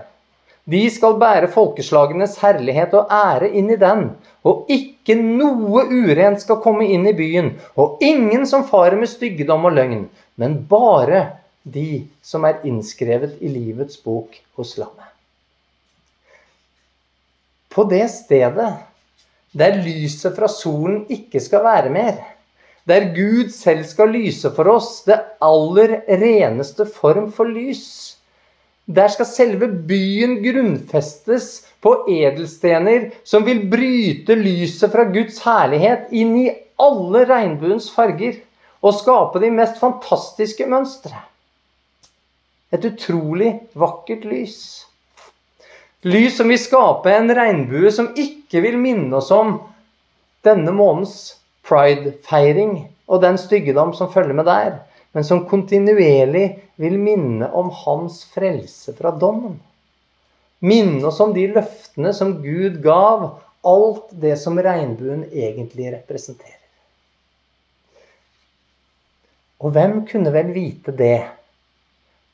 [0.67, 4.09] De skal bære folkeslagenes herlighet og ære inn i den,
[4.43, 9.69] og ikke noe urent skal komme inn i byen, og ingen som farer med styggedom
[9.69, 10.09] og løgn,
[10.41, 11.21] men bare
[11.67, 15.11] de som er innskrevet i livets bok hos lammet.
[17.75, 18.71] På det stedet
[19.57, 22.19] der lyset fra solen ikke skal være mer,
[22.87, 28.17] der Gud selv skal lyse for oss det aller reneste form for lys,
[28.87, 31.49] der skal selve byen grunnfestes
[31.83, 38.39] på edelstener som vil bryte lyset fra Guds herlighet inn i alle regnbuens farger
[38.85, 41.17] og skape de mest fantastiske mønstre.
[42.75, 44.59] Et utrolig vakkert lys.
[46.07, 49.57] Lys som vil skape en regnbue som ikke vil minne oss om
[50.47, 52.77] denne månedens pride-feiring
[53.11, 54.77] og den styggedom som følger med der,
[55.15, 56.47] men som kontinuerlig
[56.79, 59.57] vil minne om hans frelse fra dommen.
[60.61, 63.27] Minne oss om de løftene som Gud gav,
[63.67, 66.61] alt det som regnbuen egentlig representerer.
[69.65, 71.19] Og hvem kunne vel vite det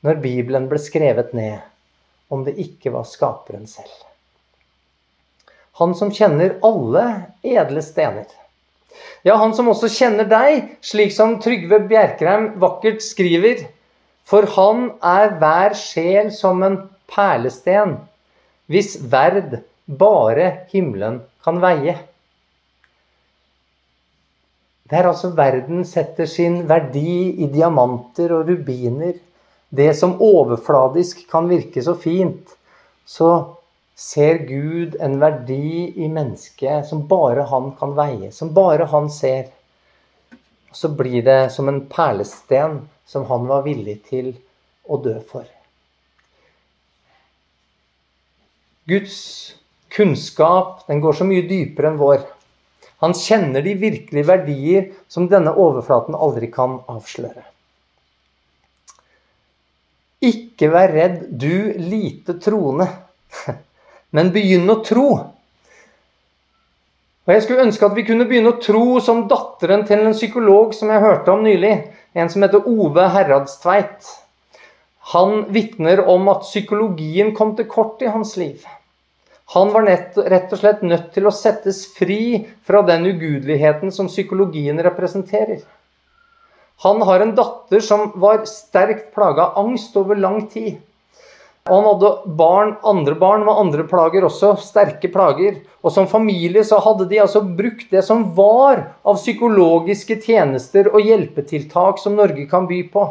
[0.03, 1.61] når Bibelen ble skrevet ned,
[2.29, 3.91] om det ikke var skaperen selv.
[5.79, 7.05] Han som kjenner alle
[7.41, 8.27] edle stener.
[9.25, 13.63] Ja, han som også kjenner deg, slik som Trygve Bjerkreim vakkert skriver.
[14.27, 16.77] For han er hver sjel som en
[17.11, 17.97] perlesten,
[18.71, 21.97] hvis verd bare himmelen kan veie.
[24.87, 29.15] Det er altså verden setter sin verdi i diamanter og rubiner,
[29.73, 32.51] det som overfladisk kan virke så fint,
[33.05, 33.29] så
[33.97, 39.47] ser Gud en verdi i mennesket som bare han kan veie, som bare han ser.
[40.69, 44.35] Og så blir det som en perlesten som han var villig til
[44.85, 45.47] å dø for.
[48.85, 49.17] Guds
[49.89, 52.21] kunnskap den går så mye dypere enn vår.
[53.01, 57.52] Han kjenner de virkelige verdier som denne overflaten aldri kan avsløre.
[60.23, 62.87] Ikke vær redd, du lite troende,
[64.15, 65.07] men begynn å tro.
[67.23, 70.73] Og Jeg skulle ønske at vi kunne begynne å tro som datteren til en psykolog
[70.75, 71.75] som jeg hørte om nylig.
[72.13, 74.09] En som heter Ove Herradstveit.
[75.13, 78.63] Han vitner om at psykologien kom til kort i hans liv.
[79.55, 84.11] Han var nett, rett og slett nødt til å settes fri fra den ugudeligheten som
[84.11, 85.63] psykologien representerer.
[86.81, 90.81] Han har en datter som var sterkt plaga av angst over lang tid.
[91.63, 95.61] Og han hadde barn, andre barn med andre plager også, sterke plager.
[95.79, 101.07] Og som familie så hadde de altså brukt det som var av psykologiske tjenester og
[101.07, 103.05] hjelpetiltak som Norge kan by på.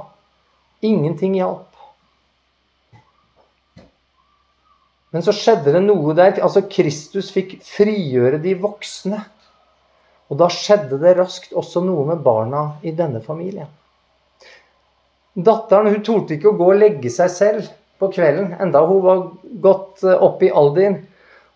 [0.85, 1.69] Ingenting hjalp.
[5.13, 6.39] Men så skjedde det noe der.
[6.41, 9.21] altså Kristus fikk frigjøre de voksne.
[10.33, 13.69] Og da skjedde det raskt også noe med barna i denne familien.
[15.33, 17.69] Datteren hun torde ikke å gå og legge seg selv
[18.01, 19.21] på kvelden, enda hun var
[19.65, 21.03] gått eh, opp i alderen.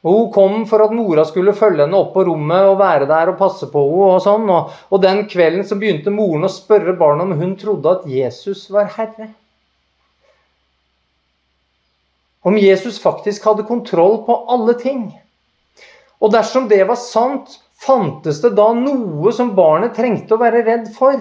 [0.06, 3.32] Og Hun kom for at mora skulle følge henne opp på rommet og være der
[3.32, 4.12] og passe på henne.
[4.14, 4.44] Og sånn.
[4.52, 8.68] Og, og den kvelden så begynte moren å spørre barna om hun trodde at Jesus
[8.70, 9.32] var herre.
[12.46, 15.08] Om Jesus faktisk hadde kontroll på alle ting.
[16.22, 20.90] Og dersom det var sant, fantes det da noe som barnet trengte å være redd
[20.96, 21.18] for?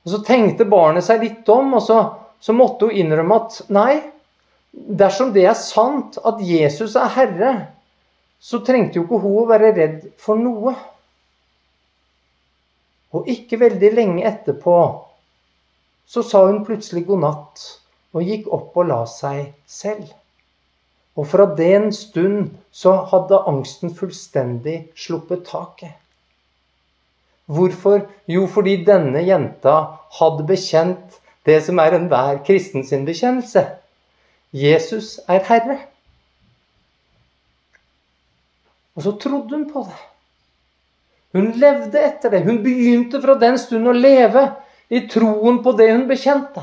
[0.00, 1.98] Og Så tenkte barnet seg litt om, og så,
[2.40, 4.00] så måtte hun innrømme at nei,
[4.72, 7.52] dersom det er sant at Jesus er herre,
[8.40, 10.72] så trengte jo ikke hun å være redd for noe.
[13.12, 14.76] Og ikke veldig lenge etterpå
[16.10, 17.66] så sa hun plutselig god natt
[18.16, 20.08] og gikk opp og la seg selv.
[21.18, 25.96] Og fra den stund så hadde angsten fullstendig sluppet taket.
[27.50, 28.04] Hvorfor?
[28.30, 29.74] Jo, fordi denne jenta
[30.20, 33.64] hadde bekjent det som er enhver kristen sin bekjennelse.
[34.54, 35.78] Jesus er Herre.
[38.94, 39.98] Og så trodde hun på det.
[41.32, 42.44] Hun levde etter det.
[42.46, 44.44] Hun begynte fra den stund å leve
[44.90, 46.62] i troen på det hun bekjente.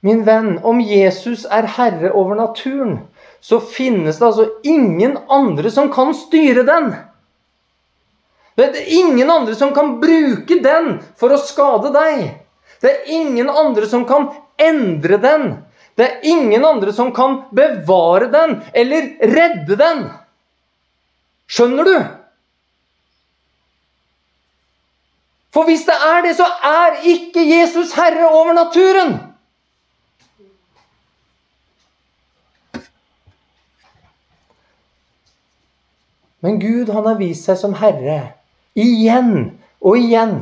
[0.00, 2.98] Min venn, om Jesus er herre over naturen,
[3.40, 6.92] så finnes det altså ingen andre som kan styre den.
[8.56, 12.30] Det er ingen andre som kan bruke den for å skade deg.
[12.80, 14.30] Det er ingen andre som kan
[14.60, 15.46] endre den.
[15.96, 20.04] Det er ingen andre som kan bevare den eller redde den.
[21.50, 21.96] Skjønner du?
[25.52, 29.16] For hvis det er det, så er ikke Jesus herre over naturen.
[36.40, 38.20] Men Gud han har vist seg som herre
[38.78, 40.40] igjen og igjen.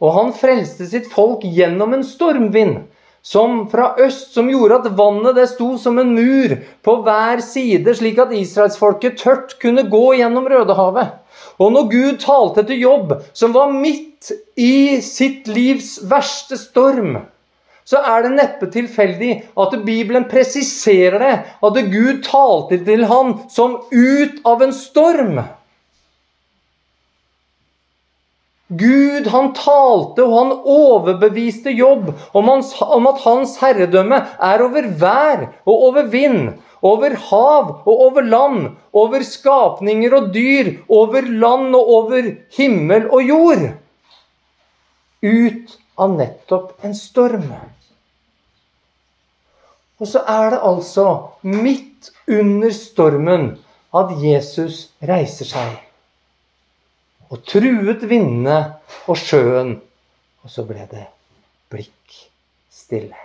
[0.00, 2.80] Og han frelste sitt folk gjennom en stormvind
[3.22, 7.92] som fra øst, som gjorde at vannet det sto som en mur på hver side,
[7.94, 11.18] slik at israelsfolket tørt kunne gå gjennom Rødehavet.
[11.60, 17.18] Og når Gud talte til Jobb, som var midt i sitt livs verste storm,
[17.90, 21.32] så er det neppe tilfeldig at Bibelen presiserer det,
[21.66, 25.40] at Gud talte til han som ut av en storm.
[28.70, 34.86] Gud han talte og han overbeviste Jobb om, hans, om, at hans herredømme er over
[35.00, 36.52] vær og over vind,
[36.86, 38.60] over hav og over land,
[38.94, 43.66] over skapninger og dyr, over land og over himmel og jord.
[45.26, 47.50] Ut av nettopp en storm.
[50.00, 51.06] Og så er det altså
[51.44, 53.50] midt under stormen
[53.96, 55.78] at Jesus reiser seg
[57.30, 58.58] og truet vindene
[59.06, 59.76] og sjøen.
[60.42, 61.04] Og så ble det
[61.70, 62.16] blikk
[62.72, 63.18] stille.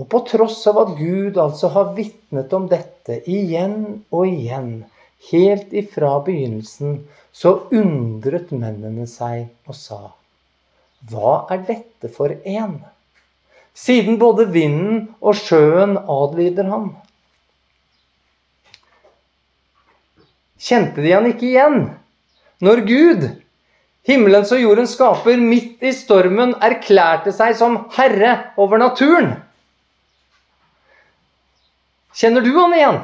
[0.00, 4.86] Og på tross av at Gud altså har vitnet om dette igjen og igjen,
[5.28, 10.00] helt ifra begynnelsen, så undret mennene seg og sa
[11.10, 12.76] Hva er dette for en?
[13.74, 16.92] Siden både vinden og sjøen adlyder ham.
[20.62, 21.78] kjente de han ikke igjen.
[22.62, 23.24] Når Gud,
[24.06, 29.34] himmelens og jordens skaper, midt i stormen erklærte seg som herre over naturen.
[32.14, 33.00] Kjenner du han igjen?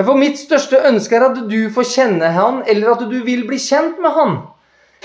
[0.00, 3.58] For mitt største ønske er at du får kjenne han, eller at du vil bli
[3.60, 4.38] kjent med han.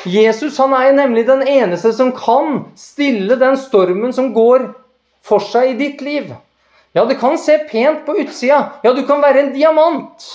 [0.03, 4.67] Jesus han er nemlig den eneste som kan stille den stormen som går
[5.25, 6.33] for seg i ditt liv.
[6.95, 8.59] Ja, det kan se pent på utsida.
[8.83, 10.27] Ja, du kan være en diamant.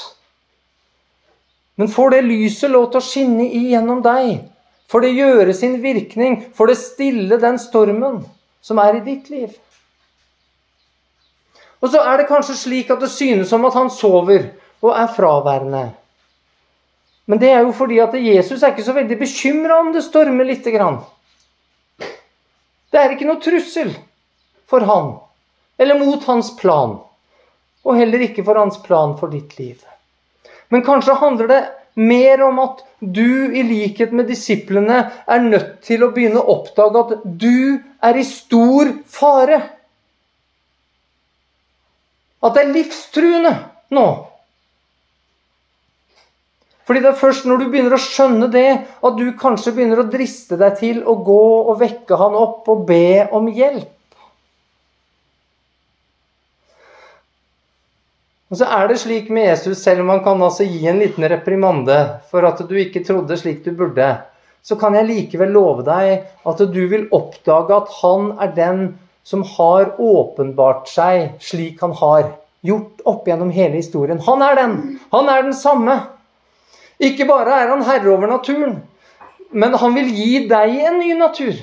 [1.81, 4.43] Men får det lyset lov til å skinne igjennom deg?
[4.91, 6.41] Får det gjøre sin virkning?
[6.53, 8.25] Får det stille den stormen
[8.61, 9.55] som er i ditt liv?
[11.81, 14.51] Og så er det kanskje slik at det synes som at han sover
[14.83, 15.85] og er fraværende.
[17.31, 20.49] Men det er jo fordi at Jesus er ikke så veldig bekymra om det stormer
[20.49, 20.97] lite grann.
[22.91, 23.93] Det er ikke noe trussel
[24.71, 25.13] for han
[25.81, 26.97] eller mot hans plan.
[27.87, 29.79] Og heller ikke for hans plan for ditt liv.
[30.75, 31.61] Men kanskje handler det
[31.95, 37.05] mer om at du, i likhet med disiplene, er nødt til å begynne å oppdage
[37.05, 39.61] at du er i stor fare.
[42.43, 43.55] At det er livstruende
[43.95, 44.07] nå.
[46.91, 50.09] Fordi det er først når du begynner å skjønne det, at du kanskje begynner å
[50.11, 53.93] driste deg til å gå og vekke han opp og be om hjelp.
[58.51, 61.31] Og så er det slik med Jesus, selv om han kan altså gi en liten
[61.31, 64.11] reprimande for at du ikke trodde slik du burde,
[64.67, 68.87] så kan jeg likevel love deg at du vil oppdage at han er den
[69.23, 72.33] som har åpenbart seg slik han har
[72.67, 74.19] gjort opp gjennom hele historien.
[74.27, 74.81] Han er den.
[75.15, 76.03] Han er den samme.
[77.01, 78.81] Ikke bare er han herre over naturen,
[79.51, 81.55] men han vil gi deg en ny natur.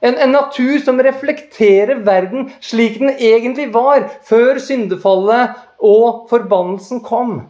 [0.00, 7.40] En, en, natur som reflekterer verden slik den egentlig var før syndefallet og forbannelsen kom.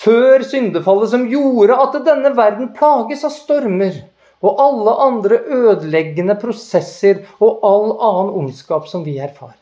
[0.00, 3.96] Før syndefallet som gjorde at denne verden plages av stormer
[4.40, 9.56] og alle andre ødeleggende prosesser og all annen ondskap som vi erfarer.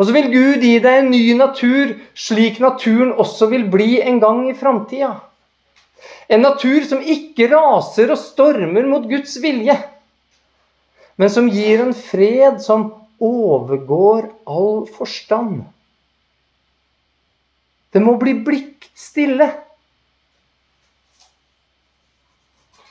[0.00, 4.20] Og så vil Gud gi deg en ny natur, slik naturen også vil bli en
[4.20, 5.18] gang i framtida.
[6.30, 9.76] En natur som ikke raser og stormer mot Guds vilje,
[11.20, 12.86] men som gir en fred som
[13.20, 15.64] overgår all forstand.
[17.90, 19.50] Det må bli blikk stille.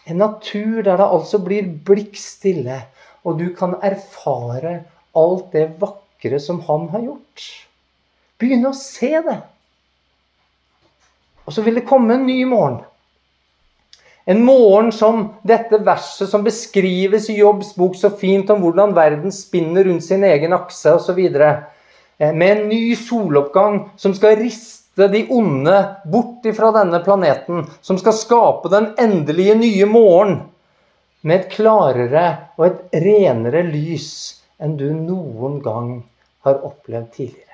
[0.09, 2.81] En natur der det altså blir blikk stille.
[3.23, 7.47] og du kan erfare alt det vakre som han har gjort.
[8.39, 9.35] Begynne å se det.
[11.43, 12.79] Og så vil det komme en ny morgen.
[14.25, 19.33] En morgen som dette verset som beskrives i Jobbs bok så fint om hvordan verden
[19.33, 21.19] spinner rundt sin egen akse osv.
[22.19, 25.75] Eh, med en ny soloppgang som skal riste de onde
[26.11, 27.65] bort fra denne planeten.
[27.81, 30.39] Som skal skape den endelige nye morgen
[31.21, 32.25] med et klarere
[32.57, 34.11] og et renere lys
[34.59, 35.93] enn du noen gang
[36.45, 37.48] har opplevd tidligere.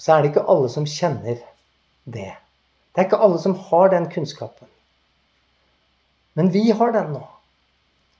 [0.00, 1.36] Så er det ikke alle som kjenner
[2.08, 2.30] det.
[2.90, 4.68] Det er ikke alle som har den kunnskapen.
[6.38, 7.22] Men vi har den nå.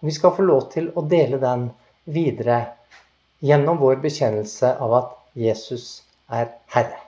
[0.05, 1.70] Vi skal få lov til å dele den
[2.05, 2.62] videre
[3.45, 6.99] gjennom vår bekjennelse av at Jesus er Herre.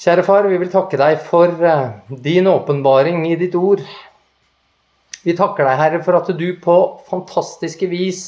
[0.00, 1.90] Kjære far, vi vil takke deg for eh,
[2.24, 3.82] din åpenbaring i ditt ord.
[5.20, 6.76] Vi takker deg, Herre, for at du på
[7.10, 8.22] fantastiske vis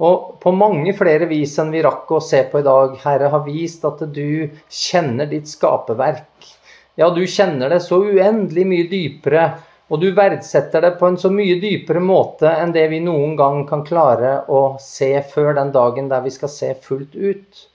[0.00, 3.44] og på mange flere vis enn vi rakk å se på i dag, Herre, har
[3.44, 6.48] vist at du kjenner ditt skaperverk.
[6.96, 9.44] Ja, du kjenner det så uendelig mye dypere,
[9.92, 13.66] og du verdsetter det på en så mye dypere måte enn det vi noen gang
[13.68, 17.66] kan klare å se før den dagen der vi skal se fullt ut.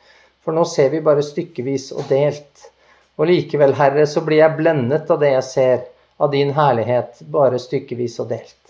[0.42, 2.72] For nå ser vi bare stykkevis og delt.
[3.18, 5.84] Og likevel, Herre, så blir jeg blendet av det jeg ser,
[6.18, 8.67] av din herlighet, bare stykkevis og delt.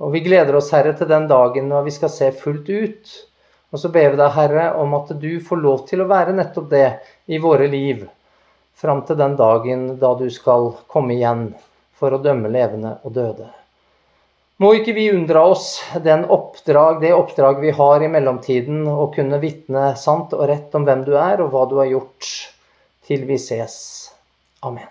[0.00, 3.12] Og vi gleder oss, Herre, til den dagen når vi skal se fullt ut.
[3.72, 6.68] Og så ber vi deg, Herre, om at du får lov til å være nettopp
[6.72, 6.86] det
[7.32, 8.04] i våre liv.
[8.76, 11.50] Fram til den dagen da du skal komme igjen
[11.96, 13.48] for å dømme levende og døde.
[14.62, 19.92] Må ikke vi unndra oss oppdrag, det oppdrag vi har i mellomtiden, å kunne vitne
[19.98, 22.32] sant og rett om hvem du er og hva du har gjort,
[23.06, 23.76] til vi ses.
[24.62, 24.86] Amen.